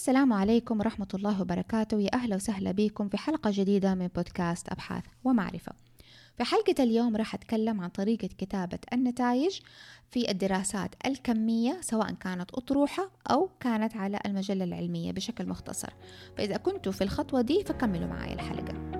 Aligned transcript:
السلام 0.00 0.32
عليكم 0.32 0.78
ورحمة 0.78 1.08
الله 1.14 1.40
وبركاته. 1.40 2.00
يا 2.00 2.14
أهلا 2.14 2.36
وسهلا 2.36 2.72
بكم 2.72 3.08
في 3.08 3.16
حلقة 3.16 3.50
جديدة 3.54 3.94
من 3.94 4.06
بودكاست 4.06 4.68
أبحاث 4.68 5.04
ومعرفة. 5.24 5.72
في 6.36 6.44
حلقة 6.44 6.82
اليوم 6.82 7.16
راح 7.16 7.34
أتكلم 7.34 7.80
عن 7.80 7.88
طريقة 7.88 8.28
كتابة 8.38 8.78
النتائج 8.92 9.60
في 10.10 10.30
الدراسات 10.30 10.94
الكمية 11.06 11.78
سواء 11.80 12.12
كانت 12.12 12.50
أطروحة 12.50 13.10
أو 13.30 13.50
كانت 13.60 13.96
على 13.96 14.20
المجلة 14.26 14.64
العلمية 14.64 15.12
بشكل 15.12 15.46
مختصر. 15.46 15.92
فإذا 16.36 16.56
كنتوا 16.56 16.92
في 16.92 17.04
الخطوة 17.04 17.40
دي 17.40 17.64
فكملوا 17.64 18.08
معي 18.08 18.32
الحلقة. 18.32 18.99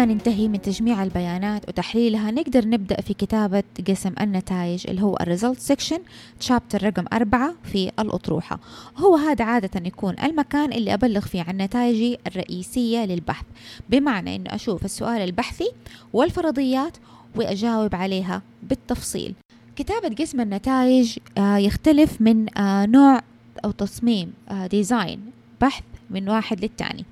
ما 0.00 0.06
ننتهي 0.06 0.48
من 0.48 0.60
تجميع 0.60 1.02
البيانات 1.02 1.68
وتحليلها 1.68 2.30
نقدر 2.30 2.68
نبدأ 2.68 3.00
في 3.00 3.14
كتابة 3.14 3.62
قسم 3.88 4.12
النتائج 4.20 4.86
اللي 4.88 5.02
هو 5.02 5.16
ال 5.20 5.25
result 5.25 5.58
section 5.58 5.98
chapter 6.40 6.82
رقم 6.82 7.04
أربعة 7.12 7.54
في 7.64 7.90
الأطروحة. 7.98 8.60
هو 8.96 9.16
هذا 9.16 9.44
عادة 9.44 9.86
يكون 9.86 10.14
المكان 10.22 10.72
اللي 10.72 10.94
أبلغ 10.94 11.20
فيه 11.20 11.42
عن 11.42 11.56
نتائجي 11.56 12.18
الرئيسية 12.26 13.04
للبحث. 13.04 13.44
بمعنى 13.90 14.36
أنه 14.36 14.54
أشوف 14.54 14.84
السؤال 14.84 15.22
البحثي 15.22 15.70
والفرضيات 16.12 16.96
وأجاوب 17.36 17.94
عليها 17.94 18.42
بالتفصيل. 18.62 19.34
كتابة 19.76 20.14
قسم 20.14 20.40
النتائج 20.40 21.18
آه، 21.38 21.56
يختلف 21.56 22.20
من 22.20 22.58
آه، 22.58 22.86
نوع 22.86 23.20
أو 23.64 23.70
تصميم 23.70 24.32
ديزاين 24.70 25.18
آه، 25.18 25.64
بحث 25.64 25.84
من 26.10 26.28
واحد 26.28 26.60
للتاني. 26.60 27.04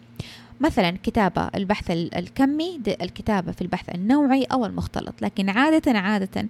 مثلا 0.61 0.91
كتابة 1.03 1.49
البحث 1.55 1.91
الكمي 1.91 2.81
الكتابة 3.03 3.53
في 3.53 3.63
البحث 3.63 3.89
النوعي 3.95 4.45
أو 4.45 4.67
المختلط. 4.67 5.23
لكن 5.23 5.49
عادة 5.49 5.99
عادة 5.99 6.49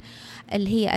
اللي 0.52 0.70
هي 0.70 0.96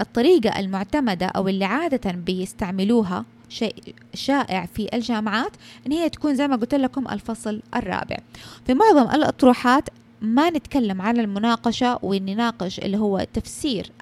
الطريقة 0.00 0.60
المعتمدة 0.60 1.26
أو 1.26 1.48
اللي 1.48 1.64
عادة 1.64 2.10
بيستعملوها 2.12 3.24
شيء 3.48 3.74
شائع 4.14 4.66
في 4.66 4.88
الجامعات 4.94 5.52
إن 5.86 5.92
هي 5.92 6.08
تكون 6.08 6.34
زي 6.34 6.48
ما 6.48 6.56
قلت 6.56 6.74
لكم 6.74 7.08
الفصل 7.08 7.62
الرابع. 7.76 8.16
في 8.66 8.74
معظم 8.74 9.10
الأطروحات 9.10 9.88
ما 10.20 10.50
نتكلم 10.50 11.02
عن 11.02 11.20
المناقشة 11.20 11.98
ونناقش 12.02 12.78
اللي 12.78 12.96
هو 12.96 13.26
تفسير 13.34 13.92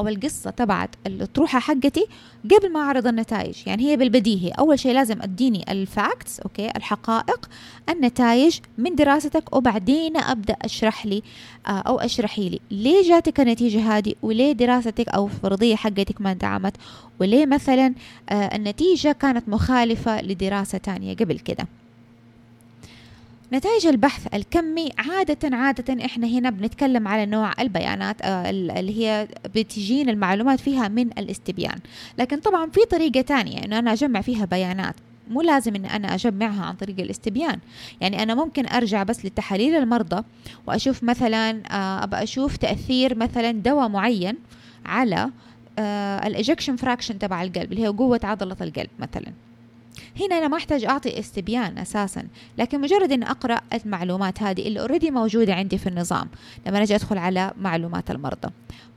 أو 0.00 0.08
القصة 0.08 0.50
تبعت 0.50 0.90
الأطروحة 1.06 1.58
حقتي 1.58 2.06
قبل 2.44 2.72
ما 2.72 2.80
أعرض 2.80 3.06
النتائج. 3.06 3.56
يعني 3.66 3.90
هي 3.90 3.96
بالبديهي. 3.96 4.50
أول 4.50 4.78
شيء 4.78 4.92
لازم 4.92 5.22
أديني 5.22 5.64
ال 5.72 5.83
facts 5.83 6.40
okay 6.40 6.70
الحقائق 6.76 7.48
النتائج 7.88 8.58
من 8.78 8.94
دراستك 8.94 9.56
وبعدين 9.56 10.16
أبدأ 10.16 10.56
أشرح 10.62 11.06
لي 11.06 11.22
آه، 11.66 11.70
أو 11.70 12.00
أشرحي 12.00 12.48
لي 12.48 12.60
ليه 12.70 13.08
جاتك 13.08 13.40
النتيجة 13.40 13.96
هذه 13.96 14.14
وليه 14.22 14.52
دراستك 14.52 15.08
أو 15.08 15.26
الفرضية 15.26 15.76
حقتك 15.76 16.20
ما 16.20 16.32
دعمت 16.32 16.76
وليه 17.20 17.46
مثلا 17.46 17.94
آه، 18.28 18.56
النتيجة 18.56 19.12
كانت 19.12 19.48
مخالفة 19.48 20.22
لدراسة 20.22 20.78
تانية 20.78 21.16
قبل 21.16 21.38
كده. 21.38 21.66
نتائج 23.52 23.86
البحث 23.86 24.34
الكمي 24.34 24.90
عادة 24.98 25.56
عادة 25.56 26.04
إحنا 26.04 26.26
هنا 26.26 26.50
بنتكلم 26.50 27.08
على 27.08 27.26
نوع 27.26 27.52
البيانات 27.60 28.22
آه، 28.22 28.50
اللي 28.50 29.04
هي 29.04 29.28
بتجي 29.54 30.08
المعلومات 30.08 30.60
فيها 30.60 30.88
من 30.88 31.06
الاستبيان. 31.18 31.78
لكن 32.18 32.40
طبعا 32.40 32.70
في 32.70 32.80
طريقة 32.90 33.20
تانية 33.20 33.64
إنه 33.64 33.78
أنا 33.78 33.92
أجمع 33.92 34.20
فيها 34.20 34.44
بيانات. 34.44 34.94
مو 35.30 35.42
لازم 35.42 35.74
إن 35.74 35.84
أنا 35.84 36.14
أجمعها 36.14 36.64
عن 36.64 36.74
طريق 36.74 37.00
الاستبيان. 37.00 37.58
يعني 38.00 38.22
أنا 38.22 38.34
ممكن 38.34 38.66
أرجع 38.66 39.02
بس 39.02 39.24
لتحاليل 39.24 39.76
المرضى 39.76 40.24
وأشوف 40.66 41.04
مثلا 41.04 41.62
آه، 41.70 42.04
ابى 42.04 42.16
أشوف 42.16 42.56
تأثير 42.56 43.16
مثلا 43.16 43.50
دواء 43.50 43.88
معين 43.88 44.36
على 44.86 45.30
آه، 45.78 46.26
ال 46.26 46.32
ejection 46.32 46.76
fraction 46.76 47.18
تبع 47.18 47.42
القلب 47.42 47.72
اللي 47.72 47.82
هي 47.82 47.88
قوة 47.88 48.20
عضلة 48.24 48.56
القلب 48.60 48.90
مثلا. 48.98 49.32
هنا 50.20 50.38
أنا 50.38 50.48
ما 50.48 50.56
أحتاج 50.56 50.84
أعطي 50.84 51.18
استبيان 51.18 51.78
أساسا 51.78 52.26
لكن 52.58 52.80
مجرد 52.80 53.12
أن 53.12 53.22
أقرأ 53.22 53.60
المعلومات 53.74 54.42
هذه 54.42 54.68
اللي 54.68 54.80
أوريدي 54.80 55.10
موجودة 55.10 55.54
عندي 55.54 55.78
في 55.78 55.86
النظام 55.88 56.28
لما 56.66 56.82
أجي 56.82 56.94
أدخل 56.94 57.18
على 57.18 57.52
معلومات 57.60 58.10
المرضى. 58.10 58.48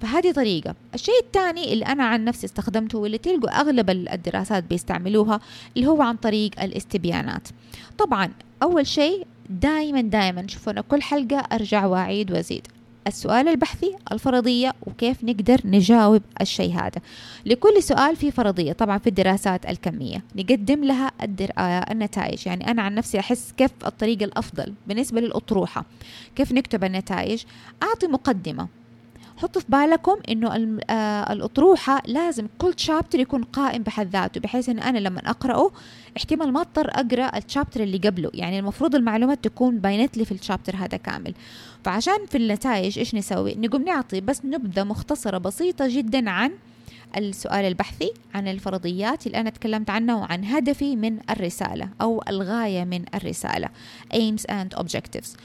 فهذه 0.02 0.32
طريقة. 0.32 0.76
الشيء 0.94 1.20
الثاني 1.24 1.74
اللي 1.74 1.86
أنا 1.86 2.04
عن 2.04 2.26
نفسي 2.26 2.46
استخدمته 2.46 2.98
واللي 2.98 3.18
تلقوا 3.18 3.62
أغلب 3.62 3.90
الدراسات 3.90 4.64
بيستعملوها 4.64 5.40
اللي 5.78 5.88
هو 5.88 6.02
عن 6.02 6.16
طريق 6.16 6.62
الاستبيانات. 6.62 7.48
طبعا 7.98 8.32
أول 8.64 8.88
شيء 8.88 9.28
دائما 9.50 10.02
دائما 10.02 10.48
شوفوا 10.48 10.72
أنا 10.72 10.82
كل 10.82 11.02
حلقة 11.02 11.38
أرجع 11.38 11.86
وأعيد 11.86 12.32
وأزيد. 12.32 12.68
السؤال 13.08 13.48
البحثي 13.48 13.96
الفرضية 14.12 14.74
وكيف 14.82 15.24
نقدر 15.24 15.62
نجاوب 15.66 16.22
الشيء 16.42 16.74
هذا. 16.74 17.02
لكل 17.46 17.84
سؤال 17.84 18.16
في 18.16 18.32
فرضية 18.32 18.74
طبعا 18.74 18.98
في 18.98 19.08
الدراسات 19.08 19.66
الكمية. 19.66 20.24
نقدم 20.36 20.84
لها 20.84 21.12
الدر... 21.24 21.52
آه 21.58 21.92
النتائج. 21.92 22.48
يعني 22.48 22.72
أنا 22.72 22.82
عن 22.82 22.96
نفسي 22.96 23.20
أحس 23.20 23.52
كيف 23.58 23.72
الطريقة 23.86 24.24
الأفضل 24.24 24.74
بالنسبة 24.88 25.22
للأطروحة. 25.22 25.86
كيف 26.36 26.52
نكتب 26.52 26.84
النتائج؟ 26.84 27.44
أعطي 27.84 28.08
مقدمة. 28.08 28.68
حطوا 29.38 29.62
في 29.62 29.68
بالكم 29.70 30.18
إنه 30.30 30.78
آه، 30.90 31.34
الأطروحة 31.34 32.02
لازم 32.06 32.48
كل 32.58 32.74
شابتر 32.78 33.20
يكون 33.20 33.44
قائم 33.44 33.84
بحد 33.84 34.10
ذاته 34.10 34.42
بحيث 34.42 34.70
إن 34.70 34.80
أنا 34.80 34.98
لما 34.98 35.20
أقرأه 35.26 35.72
احتمال 36.18 36.54
ما 36.54 36.62
أضطر 36.62 36.90
أقرأ 36.90 37.38
الشابتر 37.38 37.84
اللي 37.84 37.98
قبله. 37.98 38.32
يعني 38.34 38.60
المفروض 38.60 38.96
المعلومات 38.96 39.44
تكون 39.44 39.80
باينت 39.80 40.18
لي 40.18 40.26
في 40.26 40.32
الشابتر 40.32 40.76
هذا 40.76 40.98
كامل. 40.98 41.34
فعشان 41.84 42.26
في 42.30 42.38
النتائج 42.38 43.00
إيش 43.00 43.16
نسوي؟ 43.16 43.56
نقوم 43.56 43.82
نعطي 43.82 44.22
بس 44.22 44.46
نبذة 44.46 44.84
مختصرة 44.84 45.38
بسيطة 45.38 45.88
جدا 45.88 46.30
عن 46.30 46.52
السؤال 47.18 47.66
البحثي 47.66 48.12
عن 48.34 48.48
الفرضيات 48.48 49.28
اللي 49.28 49.40
أنا 49.40 49.50
تكلمت 49.50 49.90
عنها 49.90 50.16
وعن 50.16 50.46
هدفي 50.46 50.96
من 50.96 51.20
الرسالة 51.30 51.90
أو 52.02 52.24
الغاية 52.30 52.84
من 52.84 53.06
الرسالة. 53.16 53.70
Aims 54.14 54.44
and 54.52 54.80
objectives. 54.80 55.38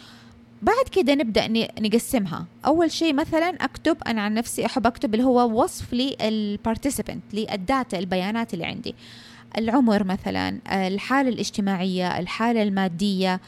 بعد 0.63 0.89
كده 0.93 1.15
نبدأ 1.15 1.49
نقسمها. 1.81 2.47
أول 2.67 2.91
شيء 2.91 3.15
مثلا 3.15 3.49
أكتب 3.49 3.97
أنا 4.07 4.23
عن 4.23 4.35
نفسي 4.35 4.67
أحب 4.67 4.87
أكتب 4.87 5.15
اللي 5.15 5.25
هو 5.25 5.63
وصف 5.63 5.95
للبارتيسيبنت 5.95 7.23
للداتا 7.33 7.99
البيانات 7.99 8.55
اللي 8.55 8.65
عندي. 8.65 8.95
العمر 9.59 10.05
مثلا 10.05 10.59
الحالة 10.73 11.29
الاجتماعية 11.29 12.19
الحالة 12.19 12.63
المادية 12.63 13.41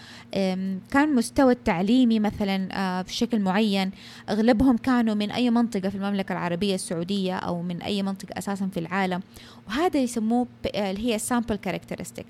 كان 0.90 1.14
مستوى 1.14 1.52
التعليمي 1.52 2.20
مثلا 2.20 2.68
آه، 2.72 3.02
بشكل 3.02 3.40
معين. 3.40 3.90
أغلبهم 4.30 4.76
كانوا 4.76 5.14
من 5.14 5.30
أي 5.30 5.50
منطقة 5.50 5.88
في 5.88 5.94
المملكة 5.94 6.32
العربية 6.32 6.74
السعودية 6.74 7.36
أو 7.36 7.62
من 7.62 7.82
أي 7.82 8.02
منطقة 8.02 8.38
أساسا 8.38 8.66
في 8.66 8.80
العالم. 8.80 9.20
وهذا 9.68 10.00
يسموه 10.00 10.46
اللي 10.74 11.14
هي 11.14 11.18
sample 11.18 11.56
characteristic. 11.68 12.24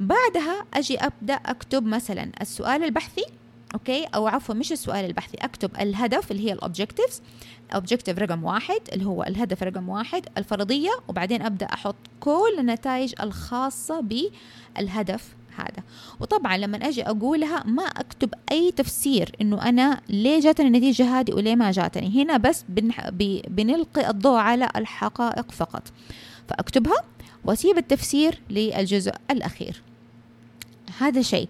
بعدها 0.00 0.64
أجي 0.74 0.98
أبدأ 0.98 1.34
أكتب 1.34 1.86
مثلا 1.86 2.30
السؤال 2.40 2.84
البحثي. 2.84 3.24
Okay? 3.74 4.04
أو 4.04 4.26
عفوا 4.26 4.54
مش 4.54 4.72
السؤال 4.72 5.04
البحثي 5.04 5.36
أكتب 5.36 5.70
الهدف 5.80 6.30
اللي 6.30 6.48
هي 6.48 6.52
ال 6.52 6.58
objectives 6.58 7.22
objective 7.74 8.18
رقم 8.18 8.44
واحد 8.44 8.80
اللي 8.92 9.04
هو 9.04 9.22
الهدف 9.22 9.62
رقم 9.62 9.88
واحد 9.88 10.26
الفرضية 10.38 10.90
وبعدين 11.08 11.42
أبدأ 11.42 11.66
أحط 11.66 11.96
كل 12.20 12.56
النتائج 12.58 13.14
الخاصة 13.20 14.00
بالهدف 14.00 15.34
هذا. 15.56 15.82
وطبعا 16.20 16.56
لما 16.56 16.76
أجي 16.88 17.02
أقولها 17.02 17.64
ما 17.66 17.82
أكتب 17.82 18.34
أي 18.50 18.72
تفسير 18.72 19.36
إنه 19.40 19.68
أنا 19.68 20.00
ليه 20.08 20.40
جاتني 20.40 20.66
النتيجة 20.66 21.20
هذه 21.20 21.32
وليه 21.32 21.56
ما 21.56 21.70
جاتني. 21.70 22.22
هنا 22.22 22.36
بس 22.36 22.64
بنلقي 23.48 24.10
الضوء 24.10 24.38
على 24.38 24.68
الحقائق 24.76 25.52
فقط. 25.52 25.82
فأكتبها 26.48 27.02
وأسيب 27.44 27.78
التفسير 27.78 28.40
للجزء 28.50 29.12
الأخير. 29.30 29.82
هذا 30.98 31.22
شيء. 31.22 31.48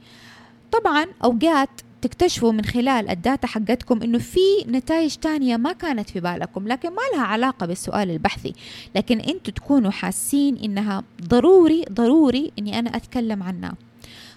طبعا 0.72 1.06
أوقات 1.24 1.70
تكتشفوا 2.02 2.52
من 2.52 2.64
خلال 2.64 3.10
ال 3.10 3.17
data 3.17 3.46
حقتكم 3.46 4.02
إنه 4.02 4.18
في 4.18 4.64
نتائج 4.68 5.14
تانية 5.14 5.56
ما 5.56 5.72
كانت 5.72 6.10
في 6.10 6.20
بالكم 6.20 6.68
لكن 6.68 6.88
ما 6.88 7.02
لها 7.14 7.22
علاقة 7.22 7.66
بالسؤال 7.66 8.10
البحثي. 8.10 8.52
لكن 8.96 9.20
أنتوا 9.20 9.52
تكونوا 9.52 9.90
حاسين 9.90 10.56
إنها 10.56 11.04
ضروري 11.22 11.84
ضروري 11.92 12.52
إني 12.58 12.78
أنا 12.78 12.96
أتكلم 12.96 13.42
عنها. 13.42 13.74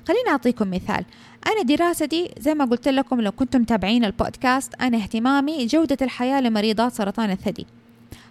خليني 0.07 0.29
أعطيكم 0.29 0.71
مثال. 0.71 1.05
أنا 1.47 1.61
دراستي 1.63 2.31
زي 2.39 2.53
ما 2.53 2.65
قلت 2.65 2.87
لكم 2.87 3.21
لو 3.21 3.31
كنتم 3.31 3.61
متابعين 3.61 4.05
البودكاست 4.05 4.73
أنا 4.81 4.97
اهتمامي 4.97 5.65
جودة 5.65 5.97
الحياة 6.01 6.41
لمريضات 6.41 6.93
سرطان 6.93 7.31
الثدي. 7.31 7.65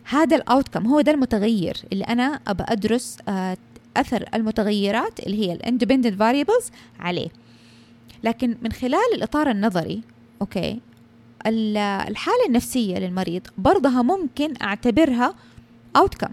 هذا 0.05 0.37
ال 0.37 0.43
outcome 0.43 0.87
هو 0.87 1.00
ده 1.00 1.12
المتغير 1.12 1.76
اللي 1.93 2.05
أنا 2.05 2.40
أبى 2.46 2.64
أدرس 2.69 3.19
آه، 3.28 3.56
أثر 3.96 4.28
المتغيرات 4.35 5.20
اللي 5.20 5.46
هي 5.46 5.52
ال 5.53 5.58
independent 5.58 6.19
variables 6.19 6.70
عليه. 7.00 7.28
لكن 8.25 8.57
من 8.63 8.73
خلال 8.73 9.15
الإطار 9.15 9.51
النظري 9.51 10.03
okay 10.41 10.81
الحالة 11.47 12.47
النفسية 12.49 12.99
للمريض 12.99 13.43
برضها 13.59 14.03
ممكن 14.03 14.55
أعتبرها 14.63 15.35
outcome 15.97 16.29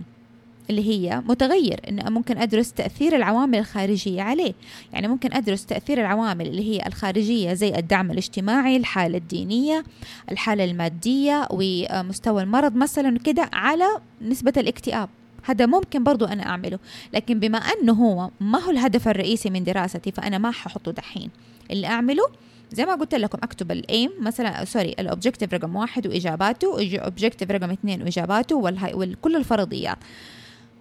اللي 0.69 0.89
هي 0.89 1.21
متغير 1.27 1.81
إن 1.89 2.13
ممكن 2.13 2.37
أدرس 2.37 2.73
تأثير 2.73 3.15
العوامل 3.15 3.59
الخارجية 3.59 4.21
عليه. 4.21 4.53
يعني 4.93 5.07
ممكن 5.07 5.33
أدرس 5.33 5.65
تأثير 5.65 6.01
العوامل 6.01 6.47
اللي 6.47 6.69
هي 6.69 6.87
الخارجية 6.87 7.53
زي 7.53 7.75
الدعم 7.75 8.11
الاجتماعي 8.11 8.77
الحالة 8.77 9.17
الدينية 9.17 9.83
الحالة 10.31 10.63
المادية 10.63 11.47
ومستوى 11.51 12.43
المرض 12.43 12.75
مثلا 12.75 13.19
كده 13.19 13.49
على 13.53 13.85
نسبة 14.21 14.53
الاكتئاب. 14.57 15.09
هذا 15.43 15.65
ممكن 15.65 16.03
برضو 16.03 16.25
أنا 16.25 16.45
أعمله. 16.45 16.79
لكن 17.13 17.39
بما 17.39 17.57
أنه 17.57 17.93
هو 17.93 18.29
ما 18.39 18.63
هو 18.63 18.71
الهدف 18.71 19.07
الرئيسي 19.07 19.49
من 19.49 19.63
دراستي 19.63 20.11
فأنا 20.11 20.37
ما 20.37 20.51
ححطه 20.51 20.91
دحين. 20.91 21.29
اللي 21.71 21.87
أعمله. 21.87 22.23
زي 22.71 22.85
ما 22.85 22.95
قلت 22.95 23.15
لكم 23.15 23.37
أكتب 23.43 23.71
ال 23.71 23.81
aim 23.81 24.11
مثلا 24.19 24.65
sorry 24.65 24.95
ال 24.99 25.05
objective 25.05 25.53
رقم 25.53 25.75
واحد 25.75 26.07
وإجاباته 26.07 26.99
objective 27.03 27.51
رقم 27.51 27.71
اثنين 27.71 28.01
وإجاباته 28.01 28.55
وكل 28.55 29.35
الفرضيات. 29.35 29.97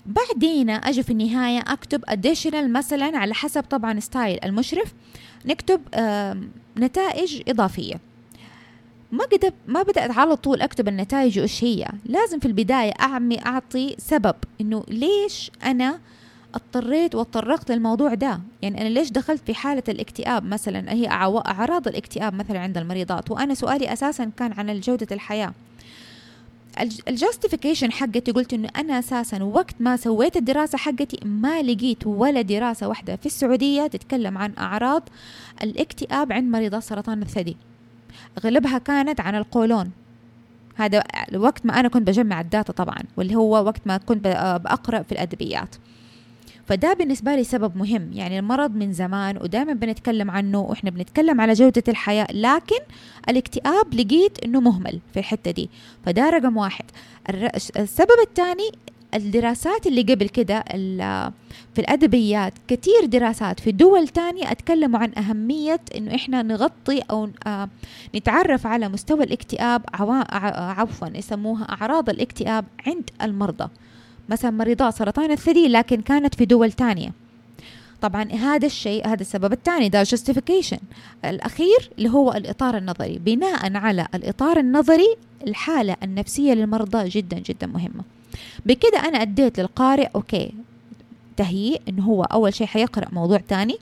بعدين 0.07 0.71
أجي 0.71 1.03
في 1.03 1.11
النهاية 1.11 1.65
أكتب 1.67 2.05
additional 2.09 2.73
مثلا 2.73 3.19
على 3.19 3.35
حسب 3.35 3.63
طبعا 3.63 4.01
style 4.01 4.39
المشرف. 4.45 4.95
نكتب 5.47 5.81
نتائج 6.79 7.43
إضافية. 7.49 8.01
ما 9.13 9.25
قد 9.25 9.53
ما 9.67 9.83
بدأت 9.83 10.19
على 10.19 10.37
طول 10.37 10.63
أكتب 10.63 10.89
النتائج 10.89 11.39
وإيش 11.39 11.65
هي. 11.65 11.89
لازم 12.07 12.39
في 12.39 12.47
البداية 12.47 12.93
أعمي 13.01 13.47
أعطي 13.47 13.97
سبب 13.99 14.35
إنه 14.61 14.85
ليش 14.89 15.51
أنا 15.65 16.01
اضطريت 16.55 17.15
وتطرقت 17.15 17.71
للموضوع 17.71 18.15
ده. 18.15 18.41
يعني 18.63 18.81
أنا 18.81 18.89
ليش 18.89 19.11
دخلت 19.11 19.43
في 19.47 19.55
حالة 19.55 19.83
الاكتئاب 19.89 20.45
مثلا؟ 20.45 20.93
هي 20.93 21.09
أعراض 21.47 21.89
الاكتئاب 21.89 22.35
مثلا 22.35 22.61
عند 22.61 22.79
المريضات. 22.79 23.31
وأنا 23.31 23.55
سؤالي 23.55 23.93
أساسا 23.93 24.31
كان 24.37 24.53
عن 24.53 24.81
جودة 24.81 25.07
الحياة. 25.13 25.53
ال 27.09 27.15
justification 27.15 27.93
حقتي 27.93 28.33
قلت 28.33 28.53
إنه 28.53 28.69
أنا 28.77 28.99
أساسا 28.99 29.43
وقت 29.43 29.75
ما 29.81 29.97
سويت 29.97 30.37
الدراسة 30.37 30.79
حقتي 30.79 31.21
ما 31.25 31.63
لقيت 31.63 32.07
ولا 32.07 32.43
دراسة 32.43 32.89
واحدة. 32.89 33.17
في 33.17 33.27
السعودية 33.27 33.87
تتكلم 33.87 34.39
عن 34.39 34.53
أعراض 34.59 35.09
الاكتئاب 35.63 36.33
عند 36.33 36.53
مريضات 36.53 36.83
سرطان 36.83 37.23
الثدي. 37.23 37.57
اغلبها 38.39 38.79
كانت 38.79 39.21
عن 39.21 39.35
القولون. 39.35 39.91
هذا 40.75 41.05
وقت 41.35 41.67
ما 41.67 41.81
أنا 41.81 41.89
كنت 41.89 42.09
بجمع 42.09 42.41
الداتا 42.41 42.73
طبعا 42.73 42.99
واللي 43.17 43.35
هو 43.35 43.65
وقت 43.65 43.81
ما 43.87 43.97
كنت 43.97 44.25
بقرا 44.65 45.03
في 45.03 45.13
الأدبيات. 45.13 45.77
فده 46.69 46.93
بالنسبة 46.93 47.37
لي 47.37 47.45
سبب 47.45 47.77
مهم. 47.77 48.11
يعني 48.13 48.39
المرض 48.39 48.75
من 48.75 48.93
زمان 48.93 49.37
ودائما 49.37 49.73
بنتكلم 49.73 50.31
عنه 50.31 50.61
وإحنا 50.61 50.91
بنتكلم 50.91 51.41
على 51.41 51.53
جودة 51.53 51.83
الحياة 51.89 52.27
لكن 52.33 52.81
الاكتئاب 53.29 53.95
لقيت 53.95 54.45
إنه 54.45 54.61
مهمل 54.61 55.01
في 55.13 55.19
الحتة 55.19 55.51
دي. 55.51 55.71
فده 56.07 56.31
رقم 56.31 56.57
واحد. 56.57 56.85
السبب 57.77 58.19
الثاني 58.29 58.71
الدراسات 59.15 59.87
اللي 59.87 60.03
قبل 60.03 60.29
كده 60.29 60.65
في 61.75 61.79
الأدبيات 61.79 62.53
كثير 62.69 63.05
دراسات 63.05 63.61
في 63.61 63.73
دول 63.73 64.09
تانية 64.09 64.51
أتكلموا 64.51 65.01
عن 65.01 65.13
أهمية 65.19 65.81
إنه 65.97 66.15
إحنا 66.15 66.43
نغطي 66.43 67.03
أو 67.11 67.29
آه، 67.47 67.69
نتعرف 68.15 68.67
على 68.67 68.89
مستوى 68.89 69.25
الاكتئاب 69.25 69.83
عفوا 69.95 71.09
يسموها 71.15 71.65
أعراض 71.65 72.11
الاكتئاب 72.11 72.65
عند 72.87 73.11
المرضى. 73.23 73.69
مثلا 74.29 74.51
مريضات 74.51 74.95
سرطان 74.95 75.31
الثدي 75.31 75.69
لكن 75.69 76.01
كانت 76.01 76.35
في 76.35 76.45
دول 76.45 76.73
تانية. 76.73 77.13
طبعا 78.01 78.23
هذا 78.33 78.67
الشيء 78.67 79.07
هذا 79.07 79.21
السبب 79.21 79.53
الثاني 79.53 79.89
ده 79.89 80.05
justification. 80.05 80.79
الأخير 81.25 81.91
اللي 81.99 82.11
هو 82.11 82.33
الإطار 82.33 82.77
النظري. 82.77 83.19
بناء 83.19 83.77
على 83.77 84.09
الإطار 84.15 84.59
النظري 84.59 85.17
الحالة 85.47 85.97
النفسية 86.03 86.53
للمرضى 86.53 87.09
جدا 87.09 87.39
جدا 87.39 87.67
مهمة. 87.67 88.05
بكده 88.67 88.99
أنا 88.99 89.23
أديت 89.23 89.61
للقارئ 89.61 90.09
okay 90.15 90.53
تهيئ 91.37 91.81
إنه 91.89 92.05
هو 92.05 92.23
أول 92.23 92.55
شيء 92.55 92.67
حيقرأ 92.67 93.09
موضوع 93.13 93.39
تاني. 93.49 93.79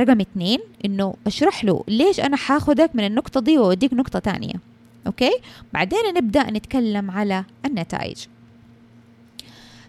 رقم 0.00 0.20
اثنين 0.20 0.58
إنه 0.84 1.14
أشرح 1.26 1.64
له 1.64 1.84
ليش 1.88 2.20
أنا 2.20 2.36
حاخذك 2.36 2.90
من 2.94 3.06
النقطة 3.06 3.40
دي 3.40 3.58
وأوديك 3.58 3.92
نقطة 3.92 4.18
تانية. 4.18 4.54
okay؟ 5.06 5.32
بعدين 5.72 6.14
نبدأ 6.16 6.50
نتكلم 6.50 7.10
على 7.10 7.44
النتائج. 7.66 8.16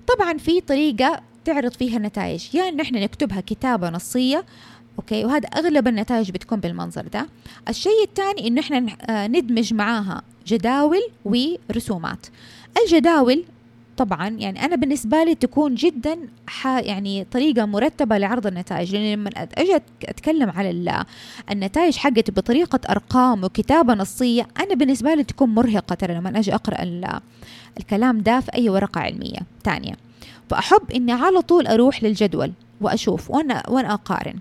طبعا 0.07 0.38
في 0.38 0.62
طريقة 0.62 1.22
تعرض 1.46 1.72
فيها 1.72 1.98
النتائج. 1.98 2.48
يا 2.54 2.60
يعني 2.60 2.69
إن 2.75 2.80
إحنا 2.80 3.00
نكتبها 3.00 3.42
كتابة 3.42 3.90
نصية 3.90 4.46
okay 5.00 5.25
وهذا 5.25 5.48
أغلب 5.48 5.88
النتائج 5.88 6.31
بتكون 6.31 6.60
بالمنظر 6.60 7.07
ده. 7.07 7.28
الشيء 7.69 8.04
الثاني 8.04 8.48
انه 8.48 8.62
إحنا 8.62 8.98
آه، 9.10 9.28
ندمج 9.28 9.74
معاها 9.74 10.22
جداول 10.48 11.02
ورسومات. 11.25 12.28
الجداول 12.84 13.44
طبعا 13.98 14.28
يعني 14.30 14.66
أنا 14.66 14.75
بالنسبة 14.75 15.24
لي 15.24 15.36
تكون 15.36 15.75
جدا 15.75 16.18
يعني 16.66 17.24
طريقة 17.31 17.66
مرتبة 17.66 18.18
لعرض 18.18 18.48
النتائج. 18.48 18.96
لأن 18.96 19.13
لما 19.13 19.30
أجي 19.58 19.75
أتكلم 20.04 20.50
على 20.50 21.04
النتائج 21.51 21.96
حقتي 21.98 22.31
بطريقة 22.31 22.80
أرقام 22.90 23.44
وكتابة 23.44 23.94
نصية 23.94 24.48
أنا 24.60 24.75
بالنسبة 24.75 25.13
لي 25.13 25.24
تكون 25.24 25.50
مرهقة 25.50 25.96
ترى 25.96 26.13
لما 26.13 26.40
أجي 26.40 26.56
أقرأ 26.56 26.81
الكلام 27.77 28.22
ده 28.22 28.39
في 28.39 28.54
أي 28.56 28.69
ورقة 28.69 29.01
علمية 29.01 29.39
تانية. 29.63 29.94
فأحب 30.50 30.92
إني 30.95 31.12
على 31.12 31.42
طول 31.42 31.68
أروح 31.68 32.04
للجدول 32.04 32.51
وأشوف 32.81 33.31
وأنا 33.31 33.63
وأنا 33.69 33.94
أقارن. 33.94 34.36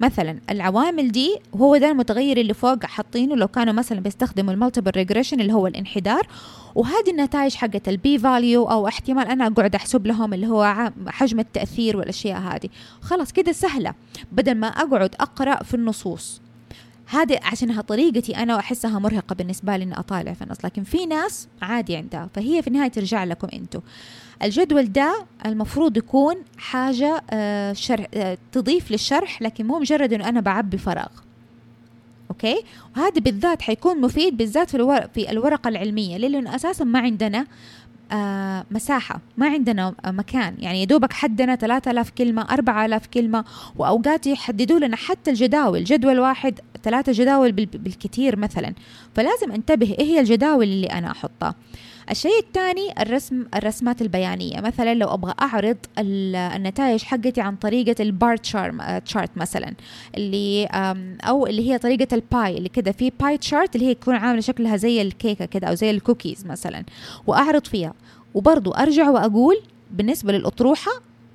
مثلا 0.00 0.38
العوامل 0.50 1.12
دي 1.12 1.36
هو 1.56 1.76
ده 1.76 1.90
المتغير 1.90 2.36
اللي 2.36 2.54
فوق 2.54 2.84
حاطينه 2.84 3.36
لو 3.36 3.48
كانوا 3.48 3.72
مثلا 3.72 4.00
بيستخدموا 4.00 4.52
ال 4.52 4.56
multiple 4.56 4.90
regression 4.90 5.40
اللي 5.40 5.52
هو 5.52 5.66
الانحدار 5.66 6.26
وهذه 6.74 7.10
النتائج 7.10 7.54
حقت 7.54 7.88
ال 7.88 8.03
P 8.03 8.18
value 8.18 8.64
أو 8.64 8.88
احتمال 8.88 9.26
أنا 9.28 9.46
أقعد 9.46 9.74
أحسب 9.74 10.06
لهم 10.06 10.34
اللي 10.34 10.46
هو 10.46 10.90
حجم 11.06 11.40
التأثير 11.40 11.96
والأشياء 11.96 12.38
هذه. 12.40 12.68
خلاص 13.00 13.32
كده 13.32 13.52
سهلة. 13.52 13.94
بدل 14.32 14.54
ما 14.54 14.66
أقعد 14.66 15.14
أقرأ 15.20 15.62
في 15.62 15.74
النصوص. 15.74 16.40
هذه 17.06 17.40
عشانها 17.42 17.82
طريقتي 17.82 18.36
أنا 18.36 18.56
وأحسها 18.56 18.98
مرهقة 18.98 19.34
بالنسبة 19.34 19.76
لي 19.76 19.84
إني 19.84 19.98
أطالع 19.98 20.32
في 20.32 20.42
النص. 20.42 20.64
لكن 20.64 20.84
في 20.84 21.06
ناس 21.06 21.48
عادي 21.62 21.96
عندها 21.96 22.28
فهي 22.34 22.62
في 22.62 22.68
النهاية 22.68 22.90
ترجع 22.90 23.24
لكم 23.24 23.48
أنتم 23.52 23.80
الجدول 24.42 24.92
ده 24.92 25.24
المفروض 25.46 25.96
يكون 25.96 26.34
حاجة 26.58 27.22
آه، 27.30 27.72
شرح 27.72 28.06
آه، 28.14 28.38
تضيف 28.52 28.90
للشرح 28.90 29.42
لكن 29.42 29.66
مو 29.66 29.78
مجرد 29.78 30.12
إنه 30.12 30.28
أنا 30.28 30.40
بعبي 30.40 30.78
فراغ. 30.78 31.08
okay؟ 32.30 32.64
وهذا 32.96 33.20
بالذات 33.20 33.62
حيكون 33.62 34.00
مفيد 34.00 34.36
بالذات 34.36 34.70
في 34.70 35.08
في 35.14 35.30
الورقة 35.30 35.68
العلمية 35.68 36.16
لأنه 36.16 36.54
أساسا 36.54 36.84
ما 36.84 36.98
عندنا 36.98 37.46
آه 38.12 38.64
مساحة. 38.70 39.20
ما 39.36 39.46
عندنا 39.48 39.94
مكان. 40.06 40.54
يعني 40.58 40.82
يدوبك 40.82 41.12
حدنا 41.12 41.56
3000 41.56 42.10
كلمة 42.10 42.42
4000 42.50 43.06
كلمة 43.06 43.44
وأوقات 43.76 44.26
يحددوا 44.26 44.78
لنا 44.78 44.96
حتى 44.96 45.30
الجداول. 45.30 45.84
جدول 45.84 46.20
واحد 46.20 46.60
ثلاثة 46.82 47.12
جداول 47.12 47.52
بالكثير 47.52 48.36
مثلا. 48.38 48.74
فلازم 49.14 49.52
أنتبه 49.52 49.90
إيه 49.98 50.04
هي 50.04 50.20
الجداول 50.20 50.64
اللي 50.64 50.86
أنا 50.86 51.10
أحطها؟ 51.10 51.54
الشيء 52.10 52.38
الثاني 52.38 53.02
الرسم 53.02 53.46
الرسمات 53.54 54.02
البيانية. 54.02 54.60
مثلا 54.60 54.94
لو 54.94 55.14
أبغى 55.14 55.34
أعرض 55.42 55.76
النتائج 55.98 57.02
حقتي 57.02 57.40
عن 57.40 57.56
طريقة 57.56 58.02
ال 58.02 58.11
bar 58.11 58.36
chart 58.36 59.30
مثلا 59.36 59.74
اللي 60.16 60.66
أو 61.24 61.46
اللي 61.46 61.70
هي 61.70 61.78
طريقة 61.78 62.14
ال 62.14 62.25
pie 62.25 62.58
اللي 62.58 62.68
كده. 62.68 62.92
في 62.92 63.12
pie 63.20 63.38
chart 63.38 63.76
اللي 63.76 63.86
هي 63.86 63.94
تكون 63.94 64.14
عاملة 64.14 64.40
شكلها 64.40 64.76
زي 64.76 65.02
الكيكة 65.02 65.44
كده 65.44 65.66
أو 65.68 65.74
زي 65.74 65.90
الكوكيز 65.90 66.46
مثلا 66.46 66.84
وأعرض 67.26 67.66
فيها. 67.66 67.94
وبرضو 68.34 68.70
أرجع 68.70 69.10
وأقول 69.10 69.56
بالنسبة 69.90 70.32
للأطروحة 70.32 70.92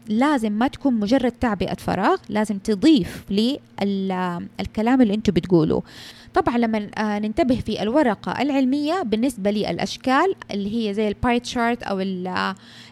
لازم 0.08 0.52
ما 0.52 0.68
تكون 0.68 0.94
مجرد 0.94 1.32
تعبئة 1.32 1.74
فراغ 1.74 2.18
لازم 2.30 2.58
تضيف 2.58 3.26
للكلام 3.32 5.02
اللي 5.02 5.14
أنتم 5.14 5.34
بتقولوه. 5.34 5.84
طبعا 6.34 6.58
لما 6.58 6.90
آه، 6.98 7.20
ننتبه 7.20 7.56
في 7.56 7.82
الورقة 7.84 8.42
العلمية 8.42 9.04
بالنسبة 9.04 9.52
لي 9.52 9.70
الأشكال 9.70 10.36
اللي 10.52 10.90
هي 10.90 10.94
زي 10.94 11.08
ال 11.08 11.16
pie 11.16 11.40
chart 11.40 11.84
أو 11.84 12.00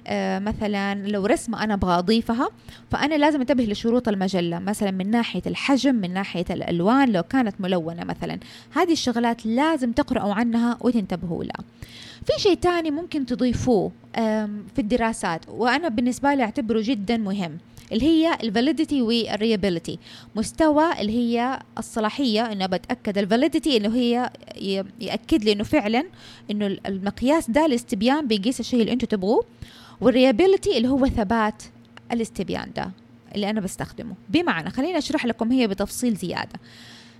آه، 0.07 0.39
مثلا 0.39 1.07
لو 1.07 1.25
رسمة 1.25 1.63
أنا 1.63 1.73
أبغى 1.73 1.97
أضيفها 1.97 2.49
فأنا 2.91 3.15
لازم 3.15 3.39
أنتبه 3.41 3.63
لشروط 3.63 4.07
المجلة 4.07 4.59
مثلا 4.59 4.91
من 4.91 5.11
ناحية 5.11 5.41
الحجم 5.47 5.95
من 5.95 6.13
ناحية 6.13 6.45
الألوان 6.49 7.11
لو 7.11 7.23
كانت 7.23 7.61
ملونة 7.61 8.03
مثلا. 8.03 8.39
هذه 8.71 8.91
الشغلات 8.91 9.45
لازم 9.45 9.91
تقرأوا 9.91 10.33
عنها 10.33 10.77
وتنتبهوا 10.81 11.43
لها. 11.43 11.65
في 12.25 12.41
شيء 12.41 12.53
تاني 12.53 12.91
ممكن 12.91 13.25
تضيفوه 13.25 13.91
في 14.75 14.79
الدراسات 14.79 15.41
وأنا 15.49 15.87
بالنسبة 15.87 16.33
لي 16.33 16.43
أعتبره 16.43 16.81
جدا 16.83 17.17
مهم. 17.17 17.57
اللي 17.91 18.05
هي 18.05 18.37
ال 18.43 18.50
validity 18.50 19.01
وال 19.01 19.16
reliability 19.16 19.99
مستوى 20.35 21.01
اللي 21.01 21.11
هي 21.11 21.59
الصلاحية 21.77 22.51
إنه 22.51 22.65
بتأكد 22.65 23.17
ال 23.17 23.24
validity 23.24 23.77
إنه 23.77 23.95
هي 23.95 24.29
يأكد 24.99 25.43
لي 25.43 25.51
إنه 25.51 25.63
فعلا 25.63 26.03
إنه 26.51 26.77
المقياس 26.85 27.49
ده 27.51 27.65
الاستبيان 27.65 28.27
بيقيس 28.27 28.59
الشيء 28.59 28.81
اللي 28.81 28.93
أنتم 28.93 29.07
تبغوه. 29.07 29.45
وال 30.01 30.13
reliability 30.13 30.77
اللي 30.77 30.87
هو 30.87 31.07
ثبات 31.07 31.63
الاستبيان 32.11 32.71
ده 32.75 32.91
اللي 33.35 33.49
أنا 33.49 33.61
بستخدمه. 33.61 34.15
بمعنى 34.29 34.69
خليني 34.69 34.97
أشرح 34.97 35.25
لكم 35.25 35.51
هي 35.51 35.67
بتفصيل 35.67 36.15
زيادة. 36.15 36.59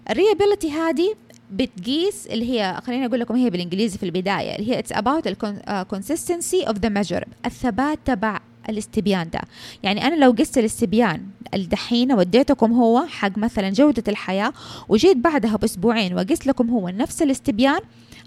ال 0.10 0.15
reliability 0.15 0.72
هذه 0.72 1.16
بتقيس 1.52 2.28
اللي 2.28 2.52
هي 2.52 2.82
خليني 2.84 3.06
أقول 3.06 3.20
لكم 3.20 3.36
هي 3.36 3.50
بالإنجليزي 3.50 3.98
في 3.98 4.04
البداية 4.04 4.56
اللي 4.56 4.72
هي 4.76 4.84
it's 4.84 4.96
about 4.96 5.24
the 5.30 5.36
consistency 5.96 6.68
of 6.70 6.74
the 6.74 6.90
measure 6.90 7.24
الثبات 7.46 8.00
تبع 8.06 8.40
الاستبيان 8.70 9.30
ده. 9.30 9.42
يعني 9.84 10.08
أنا 10.08 10.16
لو 10.16 10.32
قست 10.32 10.58
الاستبيان 10.58 11.26
الدحين 11.54 12.12
وديتكم 12.12 12.72
هو 12.74 13.06
حق 13.08 13.38
مثلا 13.38 13.70
جودة 13.70 14.04
الحياة 14.08 14.54
وجيت 14.90 15.18
بعدها 15.18 15.56
بأسبوعين 15.56 16.14
وقست 16.14 16.48
لكم 16.48 16.70
هو 16.70 16.90
نفس 16.90 17.22
الاستبيان 17.22 17.80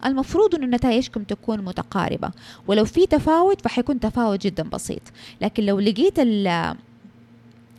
المفروض 0.04 0.54
إنه 0.54 0.66
نتائجكم 0.66 1.22
تكون 1.22 1.60
متقاربة. 1.64 2.30
ولو 2.68 2.84
في 2.84 3.06
تفاوت 3.06 3.60
فحيكون 3.60 4.00
تفاوت 4.00 4.46
جدا 4.46 4.62
بسيط. 4.62 5.02
لكن 5.40 5.66
لو 5.66 5.80
لقيت 5.80 6.18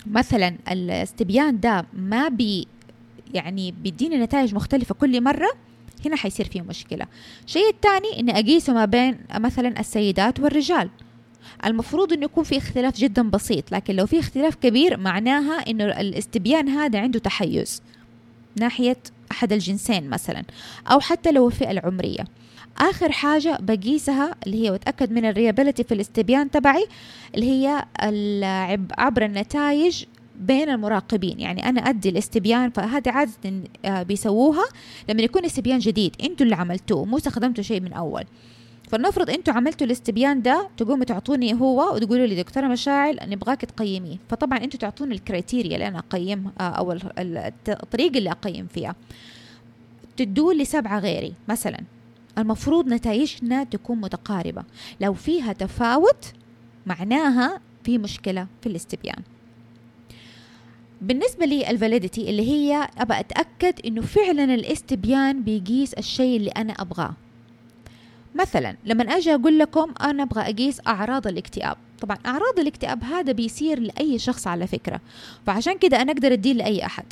مثلا 0.08 0.56
الاستبيان 0.72 1.60
ده 1.60 1.86
ما 1.94 2.28
بي 2.28 2.68
يعني 3.34 3.72
بيديني 3.72 4.18
نتائج 4.18 4.56
مختلفة 4.56 4.96
كل 4.96 5.24
مرة 5.24 5.50
هنا 6.06 6.16
حيصير 6.16 6.46
فيه 6.48 6.62
مشكلة. 6.62 7.06
الشيء 7.46 7.70
الثاني 7.70 8.20
إني 8.20 8.40
أقيسه 8.40 8.74
ما 8.74 8.86
بين 8.86 9.18
مثلا 9.36 9.80
السيدات 9.80 10.40
والرجال. 10.40 10.90
المفروض 11.66 12.14
إنه 12.14 12.26
يكون 12.26 12.44
في 12.44 12.58
اختلاف 12.58 12.98
جدا 12.98 13.30
بسيط 13.30 13.72
لكن 13.72 13.96
لو 13.96 14.06
في 14.06 14.20
اختلاف 14.20 14.56
كبير 14.56 14.98
معناها 14.98 15.70
إنه 15.70 15.86
الاستبيان 15.86 16.70
هذا 16.70 17.00
عنده 17.00 17.20
تحيز 17.20 17.82
ناحية 18.56 18.98
أحد 19.32 19.54
الجنسين 19.54 20.10
مثلا 20.10 20.44
أو 20.88 21.00
حتى 21.00 21.32
لو 21.32 21.48
الفئة 21.48 21.72
العمرية. 21.72 22.26
آخر 22.78 23.12
حاجة 23.12 23.58
بقيسها 23.62 24.36
اللي 24.46 24.66
هي 24.66 24.72
وأتأكد 24.72 25.12
من 25.12 25.26
ال 25.26 25.31
reliability 25.31 25.84
في 25.84 25.94
الاستبيان 25.94 26.52
تبعي 26.52 26.88
اللي 27.36 27.46
هي 27.46 27.86
عبر 28.98 29.26
النتائج 29.26 30.06
بين 30.40 30.70
المراقبين. 30.70 31.40
يعني 31.40 31.70
أنا 31.70 31.82
أدي 31.82 32.10
الاستبيان 32.10 32.70
فهذه 32.70 33.10
عادة 33.10 33.64
آه، 33.86 34.04
بيسووها 34.04 34.64
لما 35.10 35.22
يكون 35.22 35.46
استبيان 35.46 35.80
جديد. 35.80 36.16
إنتوا 36.24 36.46
اللي 36.46 36.56
عملتوه 36.56 37.06
مو 37.06 37.18
استخدمتوا 37.18 37.64
شيء 37.64 37.82
من 37.82 37.94
أول. 37.94 38.24
فلنفرض 38.92 39.30
أنتوا 39.30 39.54
عملتوا 39.54 39.88
الاستبيان 39.88 40.42
ده 40.42 40.70
تقوموا 40.78 41.06
تعطوني 41.06 41.54
هو 41.54 41.96
وتقولوا 41.96 42.26
لي 42.26 42.36
دكتورة 42.36 42.68
مشاعل 42.68 43.20
نبغاك 43.24 43.62
تقيميه 43.62 44.18
فطبعا 44.30 44.58
أنتوا 44.64 44.80
تعطوني 44.80 45.16
ال 45.16 45.22
criteria 45.22 45.74
اللي 45.76 45.88
أنا 45.88 46.00
أقيم 46.00 46.52
آه، 46.60 46.64
أو 46.64 46.92
الطريقة 47.70 48.18
اللي 48.18 48.32
أقيم 48.32 48.68
فيها. 48.68 48.96
تدوا 50.18 50.54
لي 50.54 50.66
سبعة 50.66 51.00
غيري 51.00 51.34
مثلا. 51.48 51.80
المفروض 52.38 52.88
نتائجنا 52.88 53.64
تكون 53.64 54.02
متقاربة. 54.02 54.64
لو 55.02 55.14
فيها 55.14 55.54
تفاوت 55.54 56.26
معناها 56.86 57.60
في 57.84 57.98
مشكلة 57.98 58.48
في 58.62 58.70
الاستبيان 58.70 59.22
بالنسبة 61.02 61.46
لي 61.46 61.70
الفاليديتي 61.70 62.30
اللي 62.30 62.50
هي 62.50 62.90
أبى 62.98 63.20
أتأكد 63.20 63.74
إنه 63.86 64.02
فعلا 64.02 64.44
الاستبيان 64.44 65.44
بيقيس 65.44 65.94
الشيء 65.94 66.38
اللي 66.38 66.50
أنا 66.50 66.74
أبغاه. 66.74 67.14
مثلا 68.36 68.76
لما 68.86 69.04
أجي 69.04 69.36
أقول 69.36 69.60
لكم 69.60 69.94
أنا 70.02 70.24
أبغى 70.24 70.42
أقيس 70.42 70.82
أعراض 70.88 71.28
الاكتئاب. 71.28 71.78
طبعا 72.02 72.18
أعراض 72.26 72.60
الاكتئاب 72.60 73.04
هذا 73.04 73.32
بيصير 73.32 73.80
لأي 73.80 74.20
شخص 74.20 74.48
على 74.48 74.68
فكرة. 74.68 75.02
فعشان 75.46 75.78
كده 75.78 76.02
أنا 76.02 76.12
أقدر 76.12 76.34
أديه 76.34 76.54
لأي 76.54 76.86
أحد. 76.86 77.06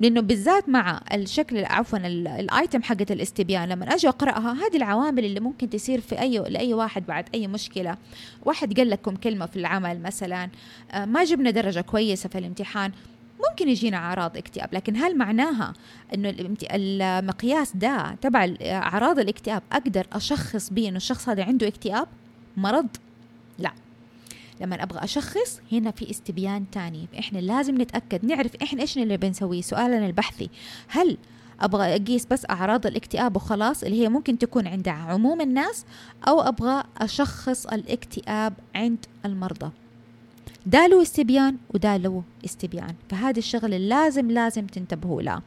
لأنه 0.00 0.20
بالذات 0.20 0.68
مع 0.68 1.00
الشكل 1.14 1.64
عفوا 1.64 1.98
الآيتم 1.98 2.82
حقت 2.82 3.10
الاستبيان 3.10 3.68
لما 3.68 3.94
أجي 3.94 4.08
أقرأها 4.08 4.52
هذه 4.52 4.76
العوامل 4.76 5.24
اللي 5.24 5.40
ممكن 5.40 5.70
تصير 5.70 6.00
في 6.00 6.20
أي 6.20 6.38
لأي 6.38 6.74
واحد 6.74 7.06
بعد 7.06 7.24
أي 7.34 7.46
مشكلة. 7.46 7.96
واحد 8.44 8.76
قال 8.78 8.90
لكم 8.90 9.16
كلمة 9.16 9.46
في 9.46 9.56
العمل 9.56 10.02
مثلا 10.02 10.48
آه، 10.92 11.04
ما 11.04 11.24
جبنا 11.24 11.50
درجة 11.50 11.80
كويسة 11.80 12.28
في 12.28 12.38
الامتحان. 12.38 12.92
ممكن 13.50 13.68
يجينا 13.68 13.96
أعراض 13.96 14.36
اكتئاب 14.36 14.74
لكن 14.74 14.96
هل 14.96 15.18
معناها 15.18 15.72
إنه 16.14 16.34
المقياس 16.72 17.76
ده 17.76 18.16
تبع 18.22 18.54
أعراض 18.62 19.18
الاكتئاب 19.18 19.62
أقدر 19.72 20.06
أشخص 20.12 20.70
به 20.70 20.88
إنه 20.88 20.96
الشخص 20.96 21.28
هذا 21.28 21.44
عنده 21.44 21.68
اكتئاب؟ 21.68 22.08
مرض؟ 22.56 22.88
لا. 23.58 23.72
لما 24.60 24.82
أبغى 24.82 25.04
أشخص 25.04 25.60
هنا 25.72 25.90
في 25.90 26.10
استبيان 26.10 26.70
تاني. 26.70 27.08
إحنا 27.18 27.38
لازم 27.38 27.80
نتأكد 27.80 28.24
نعرف 28.24 28.50
إحنا 28.62 28.82
إيش 28.82 28.98
اللي 28.98 29.16
بنسويه؟ 29.16 29.62
سؤالنا 29.62 30.06
البحثي. 30.06 30.50
هل 30.88 31.18
أبغى 31.60 31.96
أقيس 31.96 32.26
بس 32.26 32.46
أعراض 32.50 32.86
الاكتئاب 32.86 33.36
وخلاص 33.36 33.82
اللي 33.82 34.02
هي 34.02 34.08
ممكن 34.08 34.38
تكون 34.38 34.66
عند 34.66 34.88
عموم 34.88 35.40
الناس 35.40 35.84
أو 36.28 36.40
أبغى 36.40 36.84
أشخص 36.98 37.66
الاكتئاب 37.66 38.54
عند 38.74 39.06
المرضى؟ 39.24 39.70
له 40.86 41.02
استبيان 41.02 41.56
وده 41.74 41.96
له 41.96 42.22
استبيان. 42.44 42.94
فهذه 43.10 43.38
الشغلة 43.38 43.76
لازم 43.76 44.30
لازم 44.30 44.66
تنتبهوا 44.66 45.22
لها. 45.22 45.42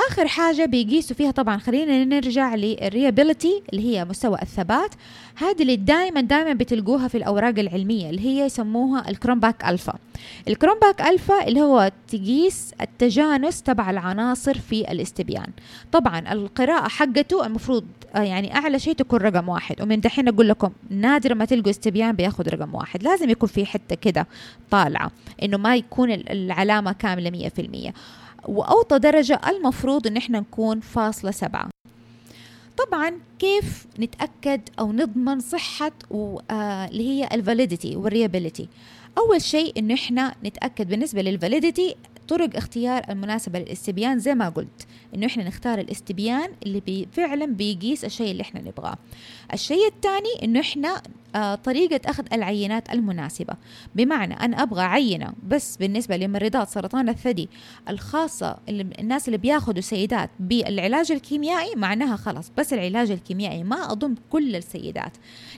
آخر 0.00 0.28
حاجة 0.28 0.64
بيقيسوا 0.64 1.16
فيها 1.16 1.30
طبعا 1.30 1.56
خلينا 1.58 2.04
نرجع 2.04 2.54
للريابيلتي 2.54 3.62
اللي 3.72 3.84
هي 3.96 4.04
مستوى 4.04 4.38
الثبات. 4.42 4.90
هذه 5.36 5.62
اللي 5.62 5.76
دائما 5.76 6.20
دائما 6.20 6.52
بتلقوها 6.52 7.08
في 7.08 7.16
الأوراق 7.18 7.58
العلمية 7.58 8.10
اللي 8.10 8.20
هي 8.20 8.46
يسموها 8.46 9.08
ال 9.10 9.16
Cronbach 9.16 9.64
alpha 9.64 9.94
ال 10.48 10.54
Cronbach 10.54 11.00
alpha 11.02 11.48
اللي 11.48 11.60
هو 11.60 11.90
تقيس 12.08 12.72
التجانس 12.80 13.62
تبع 13.62 13.90
العناصر 13.90 14.58
في 14.58 14.92
الاستبيان. 14.92 15.46
طبعا 15.92 16.32
القراءة 16.32 16.88
حقته 16.88 17.46
المفروض 17.46 17.84
آه، 18.14 18.20
يعني 18.22 18.54
أعلى 18.54 18.78
شيء 18.78 18.94
تكون 18.94 19.18
رقم 19.20 19.48
واحد. 19.48 19.82
ومن 19.82 20.00
دحين 20.00 20.28
أقول 20.28 20.48
لكم 20.48 20.70
نادر 20.90 21.34
ما 21.34 21.44
تلقوا 21.44 21.70
استبيان 21.70 22.12
بياخذ 22.12 22.48
رقم 22.48 22.74
واحد. 22.74 23.02
لازم 23.02 23.30
يكون 23.30 23.48
في 23.48 23.66
حتة 23.66 23.96
كده 23.96 24.26
طالعة 24.70 25.10
إنه 25.42 25.56
ما 25.56 25.76
يكون 25.76 26.10
العلامة 26.10 26.92
كاملة 26.92 27.50
100% 27.90 27.92
وأوطى 28.48 28.98
درجة 28.98 29.40
المفروض 29.48 30.06
إن 30.06 30.16
إحنا 30.16 30.40
نكون 30.40 30.80
فاصلة 30.80 31.30
سبعة. 31.30 31.70
طبعا 32.86 33.12
كيف 33.38 33.86
نتأكد 34.00 34.60
أو 34.80 34.92
نضمن 34.92 35.40
صحة 35.40 35.92
آه، 36.12 36.84
اللي 36.86 37.08
هي 37.08 37.28
ال 37.32 37.39
validity 37.39 37.96
وال 37.96 38.07
reliability 38.07 38.68
أول 39.18 39.42
شيء 39.42 39.78
إنه 39.78 39.94
إحنا 39.94 40.34
نتأكد 40.44 40.88
بالنسبة 40.88 41.22
لل 41.22 41.37
validity 41.37 41.96
طرق 42.28 42.56
اختيار 42.56 43.02
المناسبة 43.10 43.58
للاستبيان 43.58 44.18
زي 44.18 44.34
ما 44.34 44.48
قلت 44.48 44.86
إنه 45.14 45.26
إحنا 45.26 45.44
نختار 45.44 45.78
الاستبيان 45.78 46.48
اللي 46.66 46.80
بي 46.80 47.08
فعلا 47.12 47.46
بيقيس 47.46 48.04
الشيء 48.04 48.30
اللي 48.30 48.42
إحنا 48.42 48.60
نبغاه. 48.60 48.96
الشيء 49.52 49.86
الثاني 49.86 50.44
إنه 50.44 50.60
إحنا 50.60 50.88
آه 50.88 51.02
طريقة 51.64 52.00
أخذ 52.10 52.24
العينات 52.32 52.92
المناسبة. 52.92 53.54
بمعنى 53.94 54.34
أنا 54.34 54.62
أبغى 54.62 54.82
عينة 54.82 55.32
بس 55.48 55.76
بالنسبة 55.76 56.16
لمريضات 56.16 56.68
سرطان 56.68 57.08
الثدي 57.08 57.48
الخاصة 57.88 58.58
الناس 58.68 59.28
اللي 59.28 59.38
بياخذوا 59.38 59.80
سيدات 59.80 60.30
بالعلاج 60.40 61.12
الكيميائي 61.12 61.74
معناها 61.76 62.16
خلاص 62.16 62.52
بس 62.58 62.72
العلاج 62.72 63.10
الكيميائي 63.10 63.64
ما 63.64 63.92
أضم 63.92 64.14
كل 64.30 64.56
السيدات. 64.56 65.12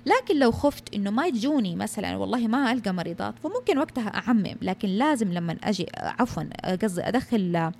لكن 0.07 0.39
لو 0.39 0.53
خفت 0.53 0.95
إنه 0.95 1.11
ما 1.11 1.31
تجوني 1.31 1.77
مثلا 1.77 2.17
والله 2.17 2.49
ما 2.49 2.73
ألقى 2.73 2.93
مريضات 2.93 3.35
فممكن 3.39 3.79
وقتها 3.79 4.09
أعمم. 4.09 4.57
لكن 4.63 4.89
لازم 4.89 5.33
لما 5.33 5.57
أجي 5.65 5.87
عفوا 5.97 6.43
قصدي 6.83 7.03
أدخل 7.03 7.71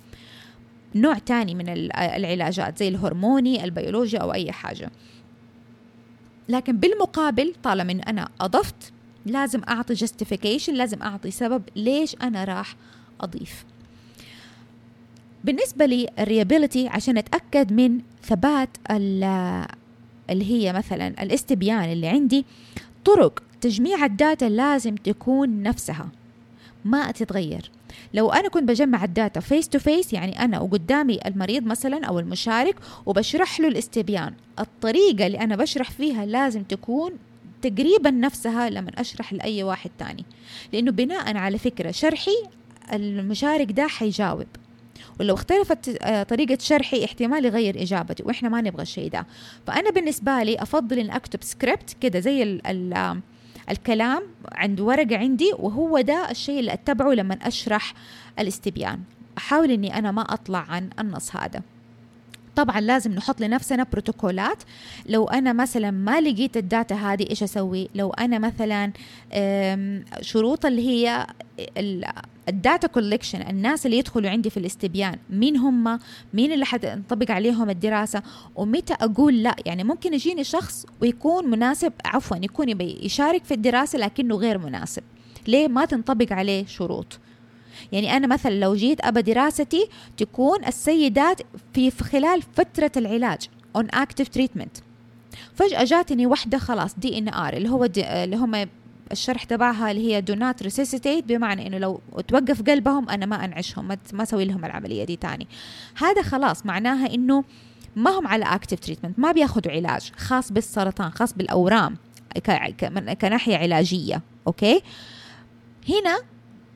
نوع 0.95 1.17
تاني 1.17 1.55
من 1.55 1.69
العلاجات 1.69 2.77
زي 2.79 2.87
الهرموني 2.87 3.63
البيولوجيا 3.63 4.19
أو 4.19 4.33
أي 4.33 4.51
حاجة. 4.51 4.91
لكن 6.49 6.77
بالمقابل 6.77 7.53
طالما 7.63 7.91
إن 7.91 7.99
أنا 7.99 8.29
أضفت 8.41 8.93
لازم 9.25 9.61
أعطي 9.69 9.95
justification 9.95 10.69
لازم 10.69 11.01
أعطي 11.01 11.31
سبب 11.31 11.63
ليش 11.75 12.15
أنا 12.21 12.43
راح 12.43 12.75
أضيف. 13.21 13.65
بالنسبة 15.43 15.85
لل 15.85 16.01
reliability 16.01 16.87
عشان 16.87 17.17
أتأكد 17.17 17.73
من 17.73 17.99
ثبات 18.23 18.69
اللي 18.89 19.65
هي 20.29 20.73
مثلا 20.73 21.23
الاستبيان 21.23 21.83
اللي 21.91 22.07
عندي 22.07 22.45
طرق 23.05 23.43
تجميع 23.61 24.05
ال 24.05 24.13
data 24.13 24.45
لازم 24.45 24.95
تكون 24.95 25.63
نفسها 25.63 26.09
ما 26.85 27.11
تتغير. 27.11 27.71
لو 28.13 28.31
أنا 28.31 28.49
كنت 28.49 28.63
بجمع 28.63 29.03
ال 29.03 29.10
data 29.10 29.39
face 29.39 29.69
to 29.69 29.79
face 29.79 30.13
يعني 30.13 30.39
أنا 30.45 30.59
وقدامي 30.59 31.19
المريض 31.25 31.65
مثلا 31.65 32.05
أو 32.05 32.19
المشارك 32.19 32.75
وبشرح 33.05 33.59
له 33.59 33.67
الاستبيان. 33.67 34.33
الطريقة 34.59 35.27
اللي 35.27 35.39
أنا 35.39 35.55
بشرح 35.55 35.91
فيها 35.91 36.25
لازم 36.25 36.63
تكون 36.63 37.11
تقريبا 37.61 38.11
نفسها 38.11 38.69
لما 38.69 38.91
أشرح 38.97 39.33
لأي 39.33 39.63
واحد 39.63 39.91
تاني. 39.99 40.25
لأنه 40.73 40.91
بناء 40.91 41.37
على 41.37 41.57
فكرة 41.57 41.91
شرحي 41.91 42.43
المشارك 42.93 43.71
ده 43.71 43.87
حيجاوب. 43.87 44.47
ولو 45.19 45.33
اختلفت 45.33 45.97
آه، 46.01 46.23
طريقة 46.23 46.57
شرحي 46.61 47.05
احتمال 47.05 47.45
يغير 47.45 47.81
إجابتي 47.81 48.23
وإحنا 48.23 48.49
ما 48.49 48.61
نبغى 48.61 48.81
الشيء 48.81 49.09
ده. 49.09 49.25
فأنا 49.67 49.89
بالنسبة 49.91 50.43
لي 50.43 50.61
أفضل 50.61 50.99
إن 50.99 51.11
أكتب 51.11 51.43
سكريبت 51.43 51.95
كده 52.01 52.19
زي 52.19 52.43
ال 52.43 53.21
الكلام 53.71 54.23
عند 54.51 54.79
ورقة 54.81 55.17
عندي 55.17 55.53
وهو 55.59 56.01
ده 56.01 56.31
الشيء 56.31 56.59
اللي 56.59 56.73
أتبعه 56.73 57.09
لما 57.13 57.35
أشرح 57.41 57.93
الاستبيان. 58.39 58.99
أحاول 59.37 59.71
أني 59.71 59.97
أنا 59.97 60.11
ما 60.11 60.21
أطلع 60.21 60.65
عن 60.69 60.89
النص 60.99 61.35
هذا. 61.35 61.61
طبعا 62.55 62.81
لازم 62.81 63.11
نحط 63.11 63.41
لنفسنا 63.41 63.83
بروتوكولات. 63.83 64.63
لو 65.05 65.27
أنا 65.27 65.53
مثلا 65.53 65.91
ما 65.91 66.21
لقيت 66.21 66.57
ال 66.57 66.65
data 66.65 66.95
هذه 66.95 67.29
إيش 67.29 67.43
أسوي؟ 67.43 67.89
لو 67.95 68.09
أنا 68.09 68.39
مثلا 68.39 68.91
شروط 70.21 70.65
اللي 70.65 70.87
هي 70.87 71.27
ال 72.49 72.57
data 72.57 72.87
collection 72.87 73.41
الناس 73.41 73.85
اللي 73.85 73.97
يدخلوا 73.97 74.29
عندي 74.29 74.49
في 74.49 74.57
الاستبيان 74.57 75.17
مين 75.29 75.57
هم؟ 75.57 75.99
مين 76.33 76.51
اللي 76.51 76.65
حتنطبق 76.65 77.31
عليهم 77.31 77.69
الدراسة؟ 77.69 78.23
ومتى 78.55 78.93
أقول 78.93 79.43
لا؟ 79.43 79.55
يعني 79.65 79.83
ممكن 79.83 80.13
يجيني 80.13 80.43
شخص 80.43 80.85
ويكون 81.01 81.49
مناسب 81.49 81.93
عفوا 82.05 82.37
يكون 82.37 82.81
يشارك 82.81 83.43
في 83.43 83.53
الدراسة 83.53 83.99
لكنه 83.99 84.35
غير 84.35 84.57
مناسب. 84.57 85.03
ليه 85.47 85.67
ما 85.67 85.85
تنطبق 85.85 86.33
عليه 86.33 86.65
شروط؟ 86.65 87.19
يعني 87.91 88.17
أنا 88.17 88.27
مثلا 88.27 88.51
لو 88.51 88.75
جيت 88.75 89.05
أبى 89.05 89.21
دراستي 89.21 89.89
تكون 90.17 90.65
السيدات 90.65 91.41
في 91.73 91.91
خلال 91.91 92.41
فترة 92.41 92.91
العلاج 92.97 93.39
on 93.77 93.83
active 93.95 94.39
treatment. 94.39 94.81
فجأة 95.55 95.83
جاتني 95.83 96.25
واحدة 96.25 96.57
خلاص 96.57 96.95
DNR 96.95 97.53
اللي 97.53 97.69
هو 97.69 97.89
اللي 97.97 98.35
هم 98.35 98.67
الشرح 99.11 99.43
تبعها 99.43 99.91
اللي 99.91 100.13
هي 100.13 100.23
do 100.31 100.35
not 100.35 100.65
resuscitate 100.67 101.23
بمعنى 101.25 101.67
إنه 101.67 101.77
لو 101.77 102.01
توقف 102.27 102.61
قلبهم 102.61 103.09
أنا 103.09 103.25
ما 103.25 103.45
أنعشهم 103.45 103.87
ما 104.13 104.23
أسوي 104.23 104.45
لهم 104.45 104.65
العملية 104.65 105.03
دي 105.03 105.15
تاني. 105.15 105.47
هذا 105.97 106.21
خلاص 106.21 106.65
معناها 106.65 107.13
إنه 107.13 107.43
ما 107.95 108.11
هم 108.19 108.27
على 108.27 108.45
active 108.45 108.79
treatment 108.79 109.19
ما 109.19 109.31
بياخذوا 109.31 109.73
علاج 109.73 110.11
خاص 110.17 110.51
بالسرطان 110.51 111.11
خاص 111.11 111.33
بالأورام 111.33 111.97
كناحية 113.21 113.57
علاجية 113.57 114.21
أوكي؟ 114.47 114.81
هنا 115.89 116.19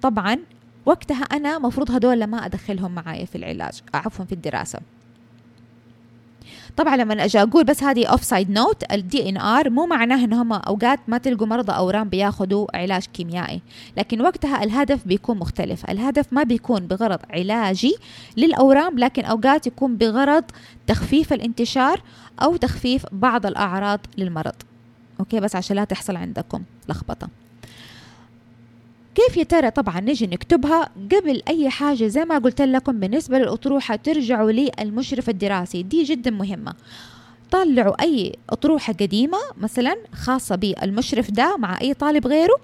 طبعا 0.01 0.37
وقتها 0.85 1.23
أنا 1.23 1.59
مفروض 1.59 1.91
هدول 1.91 2.23
ما 2.23 2.45
أدخلهم 2.45 2.91
معايا 2.95 3.25
في 3.25 3.35
العلاج 3.35 3.81
عفوا 3.93 4.25
في 4.25 4.31
الدراسة. 4.31 4.79
طبعا 6.77 6.97
لما 6.97 7.25
أجي 7.25 7.41
أقول 7.41 7.63
بس 7.63 7.83
هذه 7.83 8.05
as 8.05 8.23
a 8.23 8.49
side 8.49 8.91
note 8.91 9.29
ال 9.29 9.37
DNR 9.37 9.69
مو 9.69 9.85
معناه 9.85 10.25
إن 10.25 10.33
هم 10.33 10.53
أوقات 10.53 10.99
ما 11.07 11.17
تلقوا 11.17 11.47
مرضى 11.47 11.71
اورام 11.71 12.09
بياخذوا 12.09 12.77
علاج 12.77 13.05
كيميائي. 13.05 13.61
لكن 13.97 14.21
وقتها 14.21 14.63
الهدف 14.63 15.07
بيكون 15.07 15.37
مختلف. 15.37 15.89
الهدف 15.89 16.33
ما 16.33 16.43
بيكون 16.43 16.87
بغرض 16.87 17.19
علاجي 17.29 17.95
للأورام 18.37 18.99
لكن 18.99 19.25
أوقات 19.25 19.67
يكون 19.67 19.97
بغرض 19.97 20.43
تخفيف 20.87 21.33
الانتشار 21.33 22.01
أو 22.41 22.55
تخفيف 22.55 23.05
بعض 23.11 23.45
الأعراض 23.45 23.99
للمرض. 24.17 24.55
أوكي؟ 25.19 25.39
بس 25.39 25.55
عشان 25.55 25.75
لا 25.75 25.83
تحصل 25.83 26.15
عندكم 26.15 26.63
لخبطة. 26.89 27.27
كيف 29.15 29.37
يا 29.37 29.43
ترى 29.43 29.71
طبعا 29.71 29.99
نجي 29.99 30.27
نكتبها 30.27 30.89
قبل 31.11 31.41
أي 31.47 31.69
حاجة؟ 31.69 32.07
زي 32.07 32.25
ما 32.25 32.37
قلت 32.37 32.61
لكم 32.61 32.99
بالنسبة 32.99 33.37
للأطروحة 33.39 33.95
ترجعوا 33.95 34.51
للمشرف 34.51 35.29
الدراسي. 35.29 35.83
دي 35.83 36.03
جدا 36.03 36.31
مهمة. 36.31 36.73
طلعوا 37.51 38.01
أي 38.01 38.35
أطروحة 38.49 38.93
قديمة 38.93 39.37
مثلا 39.57 39.95
خاصة 40.13 40.55
بالمشرف 40.55 41.31
ده 41.31 41.57
مع 41.57 41.81
أي 41.81 41.93
طالب 41.93 42.27
غيره 42.27 42.55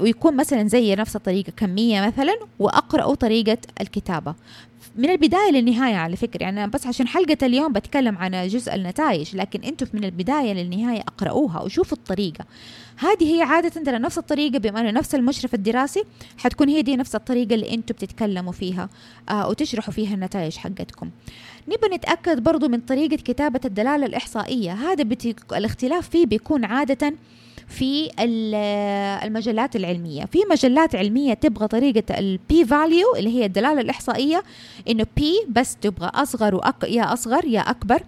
ويكون 0.00 0.36
مثلا 0.36 0.68
زي 0.68 0.94
نفس 0.94 1.16
الطريقة 1.16 1.52
كمية 1.56 2.06
مثلا 2.06 2.38
وأقرأوا 2.58 3.14
طريقة 3.14 3.58
الكتابة. 3.80 4.34
من 4.96 5.10
البداية 5.10 5.50
للنهاية 5.50 5.94
على 5.94 6.16
فكرة. 6.16 6.42
يعني 6.42 6.66
بس 6.66 6.86
عشان 6.86 7.08
حلقة 7.08 7.36
اليوم 7.42 7.72
بتكلم 7.72 8.18
عن 8.18 8.48
جزء 8.48 8.74
النتائج 8.74 9.36
لكن 9.36 9.60
أنتم 9.62 9.86
من 9.92 10.04
البداية 10.04 10.52
للنهاية 10.52 11.00
اقرأوها 11.00 11.60
وشوفوا 11.60 11.98
الطريقة. 11.98 12.44
هذه 12.96 13.36
هي 13.36 13.42
عادة 13.42 13.68
ترى 13.68 13.98
نفس 13.98 14.18
الطريقة 14.18 14.58
بما 14.58 14.80
إنه 14.80 14.90
نفس 14.90 15.14
المشرف 15.14 15.54
الدراسي 15.54 16.04
حتكون 16.38 16.68
هي 16.68 16.82
دي 16.82 16.96
نفس 16.96 17.14
الطريقة 17.14 17.54
اللي 17.54 17.74
أنتم 17.74 17.94
بتتكلموا 17.94 18.52
فيها 18.52 18.88
آه 19.28 19.48
وتشرحوا 19.48 19.92
فيها 19.92 20.14
النتائج 20.14 20.56
حقتكم. 20.56 21.10
نبى 21.68 21.94
نتأكد 21.96 22.42
برضو 22.42 22.68
من 22.68 22.80
طريقة 22.80 23.16
كتابة 23.16 23.60
الدلالة 23.64 24.06
الإحصائية. 24.06 24.72
هذا. 24.72 25.16
الاختلاف 25.52 26.08
فيه 26.08 26.26
بيكون 26.26 26.64
عادة 26.64 27.12
في 27.72 28.10
المجلات 29.24 29.76
العلمية. 29.76 30.24
في 30.24 30.38
مجلات 30.50 30.96
علمية 30.96 31.34
تبغى 31.34 31.68
طريقة 31.68 32.18
ال 32.18 32.41
P 32.41 32.64
value 32.64 33.14
اللي 33.16 33.30
هي 33.30 33.44
الدلالة 33.44 33.80
الإحصائية 33.80 34.42
إنه 34.88 35.06
P 35.16 35.34
بس 35.48 35.76
تبغى 35.76 36.10
أصغر 36.14 36.54
وأك 36.54 36.84
يا 36.84 37.12
أصغر 37.12 37.44
يا 37.44 37.60
أكبر 37.60 38.02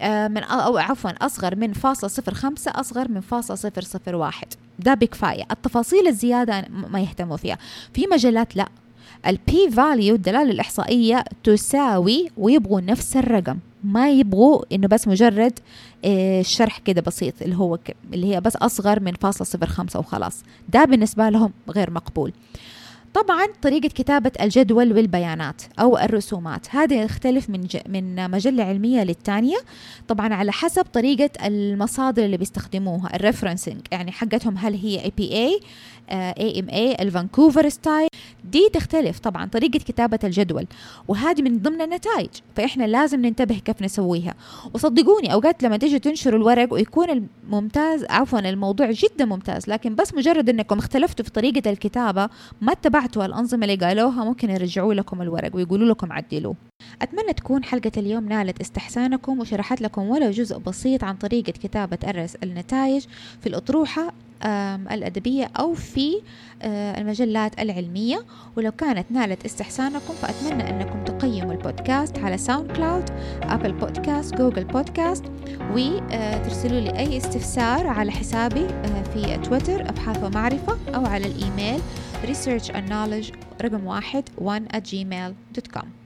آه، 0.00 0.28
من 0.28 0.42
أو 0.42 0.78
عفوا 0.78 1.10
أصغر 1.10 1.56
من 1.56 1.72
فاصلة 1.72 2.08
صفر 2.08 2.34
خمسة 2.34 2.70
أصغر 2.74 3.08
من 3.10 3.20
فاصلة 3.20 3.56
صفر 3.56 3.82
صفر 3.82 4.14
واحد. 4.14 4.46
ده 4.78 4.94
بكفاية 4.94 5.44
التفاصيل 5.50 6.08
الزيادة 6.08 6.64
ما 6.70 7.00
يهتموا 7.00 7.36
فيها. 7.36 7.58
في 7.94 8.06
مجلات 8.06 8.56
لا. 8.56 8.68
ال 9.26 9.48
P 9.48 9.70
value 9.70 10.14
الدلالة 10.14 10.50
الإحصائية 10.50 11.24
تساوي 11.44 12.28
ويبغوا 12.36 12.80
نفس 12.80 13.16
الرقم. 13.16 13.58
ما 13.84 14.10
يبغوا 14.10 14.62
إنه 14.72 14.88
بس 14.88 15.08
مجرد 15.08 15.58
آه، 16.04 16.42
شرح 16.42 16.78
كده 16.78 17.00
بسيط 17.00 17.42
اللي 17.42 17.56
هو 17.56 17.78
اللي 18.12 18.34
هي 18.34 18.40
بس 18.40 18.56
أصغر 18.56 19.00
من 19.00 19.12
فاصلة 19.12 19.44
صفر 19.46 19.66
خمسة 19.66 19.98
وخلاص. 19.98 20.42
ده 20.68 20.84
بالنسبة 20.84 21.28
لهم 21.28 21.52
غير 21.70 21.90
مقبول. 21.90 22.32
طبعا 23.14 23.46
طريقة 23.62 23.88
كتابة 23.88 24.32
الجدول 24.40 24.92
والبيانات 24.92 25.62
أو 25.80 25.98
الرسومات 25.98 26.66
هذا 26.74 27.02
يختلف 27.02 27.50
من 27.50 27.60
ج... 27.60 27.76
من 27.88 28.30
مجلة 28.30 28.64
علمية 28.64 29.04
للتانية. 29.04 29.56
طبعا 30.08 30.34
على 30.34 30.52
حسب 30.52 30.82
طريقة 30.82 31.46
المصادر 31.46 32.24
اللي 32.24 32.36
بيستخدموها 32.36 33.16
ال 33.16 33.21
referencing 33.21 33.80
يعني 33.92 34.12
حقتهم 34.12 34.58
هل 34.58 34.74
هي 34.74 35.12
AMA 36.10 36.94
ال 37.00 37.07
Vancouver 37.07 37.68
style. 37.68 38.08
دي 38.54 38.68
تختلف 38.72 39.18
طبعا 39.18 39.46
طريقة 39.46 39.78
كتابة 39.78 40.18
الجدول 40.24 40.66
وهذه 41.08 41.42
من 41.42 41.58
ضمن 41.58 41.80
النتائج 41.80 42.28
فإحنا 42.56 42.84
لازم 42.84 43.26
ننتبه 43.26 43.58
كيف 43.58 43.82
نسويها. 43.82 44.34
وصدقوني 44.74 45.32
أوقات 45.32 45.62
لما 45.62 45.76
تيجي 45.76 45.98
تنشروا 45.98 46.38
الورق 46.38 46.72
ويكون 46.72 47.10
الممتاز 47.10 48.04
عفوا 48.10 48.38
الموضوع 48.38 48.90
جدا 48.90 49.24
ممتاز 49.24 49.68
لكن 49.68 49.94
بس 49.94 50.14
مجرد 50.14 50.48
أنكم 50.48 50.78
اختلفتوا 50.78 51.24
في 51.24 51.30
طريقة 51.30 51.70
الكتابة 51.70 52.28
ما 52.60 52.72
اتبعتوا 52.72 53.24
الأنظمة 53.24 53.64
اللي 53.66 53.86
قالوها 53.86 54.24
ممكن 54.24 54.50
يرجعوا 54.50 54.94
لكم 54.94 55.22
الورق 55.22 55.56
ويقولوا 55.56 55.88
لكم 55.88 56.12
عدلوه. 56.12 56.54
أتمنى 57.02 57.32
تكون 57.32 57.64
حلقة 57.64 57.92
اليوم 57.96 58.28
نالت 58.28 58.60
استحسانكم 58.60 59.40
وشرحت 59.40 59.80
لكم 59.80 60.02
ولو 60.02 60.30
جزء 60.30 60.58
بسيط 60.58 61.04
عن 61.04 61.14
طريقة 61.16 61.50
كتابة 61.52 61.98
أرس 62.08 62.34
النتائج 62.34 63.04
في 63.40 63.48
الأطروحة 63.48 64.12
الأدبية 64.46 65.50
أو 65.58 65.74
في 65.74 66.22
آه، 66.62 67.00
المجلات 67.00 67.60
العلمية. 67.60 68.24
ولو 68.56 68.72
كانت 68.72 69.10
نالت 69.10 69.44
استحسانكم 69.44 70.14
فأتمنى 70.14 70.70
أنكم 70.70 71.04
تقيموا 71.04 71.52
البودكاست 71.52 72.18
على 72.18 72.38
ساوند 72.38 72.72
كلاود 72.72 73.10
أبل 73.42 73.72
بودكاست 73.72 74.34
جوجل 74.34 74.64
بودكاست 74.64 75.24
وترسلوا 75.72 76.80
لي 76.80 76.98
أي 76.98 77.16
استفسار 77.16 77.86
على 77.86 78.10
حسابي 78.10 78.64
آه، 78.64 79.02
في 79.02 79.36
تويتر 79.36 79.88
أبحاث 79.88 80.24
ومعرفة 80.24 80.78
أو 80.94 81.06
على 81.06 81.26
الإيميل 81.26 81.80
research 82.24 82.68
and 82.68 82.88
knowledge 82.90 83.36
رقم 83.62 83.86
واحد 83.86 84.28
one 84.38 84.76
at 84.76 84.80
gmail.com 84.80 86.03